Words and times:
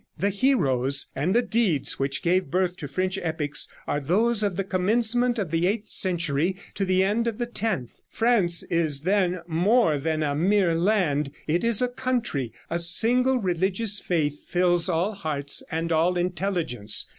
"The 0.17 0.31
heroes 0.31 1.05
and 1.15 1.35
the 1.35 1.43
deeds 1.43 1.99
which 1.99 2.23
gave 2.23 2.49
birth 2.49 2.75
to 2.77 2.87
French 2.87 3.19
epics 3.21 3.67
are 3.87 3.99
those 3.99 4.41
of 4.41 4.55
the 4.55 4.63
commencement 4.63 5.37
of 5.37 5.51
the 5.51 5.67
eighth 5.67 5.89
century 5.89 6.55
to 6.73 6.85
the 6.85 7.03
end 7.03 7.27
of 7.27 7.37
the 7.37 7.45
tenth. 7.45 8.01
France 8.09 8.63
is 8.63 9.01
then 9.01 9.41
more 9.45 9.99
than 9.99 10.23
a 10.23 10.33
mere 10.33 10.73
land; 10.73 11.29
it 11.45 11.63
is 11.63 11.83
a 11.83 11.87
country; 11.87 12.51
a 12.67 12.79
single 12.79 13.37
religious 13.37 13.99
faith 13.99 14.43
fills 14.47 14.89
all 14.89 15.13
hearts 15.13 15.61
and 15.69 15.91
all 15.91 16.17
intelligence. 16.17 17.07